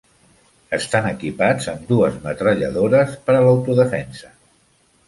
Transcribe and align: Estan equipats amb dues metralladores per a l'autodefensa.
Estan 0.77 1.09
equipats 1.09 1.69
amb 1.75 1.85
dues 1.93 2.17
metralladores 2.25 3.15
per 3.29 3.39
a 3.39 3.47
l'autodefensa. 3.47 4.35